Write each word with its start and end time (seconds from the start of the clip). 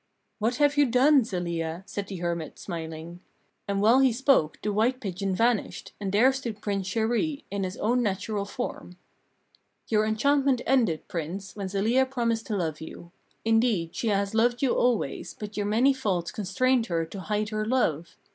"What 0.39 0.55
have 0.55 0.77
you 0.77 0.87
done, 0.87 1.23
Zelia?" 1.23 1.83
said 1.85 2.07
the 2.07 2.15
hermit, 2.15 2.57
smiling. 2.57 3.19
And 3.67 3.83
while 3.83 3.99
he 3.99 4.11
spoke 4.11 4.57
the 4.63 4.73
white 4.73 4.99
pigeon 4.99 5.35
vanished, 5.35 5.93
and 5.99 6.11
there 6.11 6.33
stood 6.33 6.59
Prince 6.59 6.89
Chéri 6.89 7.43
in 7.51 7.63
his 7.63 7.77
own 7.77 8.01
natural 8.01 8.45
form. 8.45 8.97
"Your 9.89 10.03
enchantment 10.07 10.61
ended, 10.65 11.07
Prince, 11.07 11.55
when 11.55 11.67
Zelia 11.67 12.07
promised 12.07 12.47
to 12.47 12.57
love 12.57 12.81
you. 12.81 13.11
Indeed, 13.45 13.93
she 13.95 14.07
has 14.07 14.33
loved 14.33 14.63
you 14.63 14.73
always, 14.73 15.35
but 15.35 15.55
your 15.55 15.67
many 15.67 15.93
faults 15.93 16.31
constrained 16.31 16.87
her 16.87 17.05
to 17.05 17.19
hide 17.19 17.49
her 17.49 17.63
love. 17.63 18.15